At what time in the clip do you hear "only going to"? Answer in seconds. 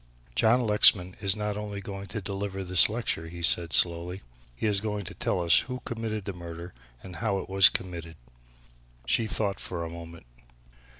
1.57-2.21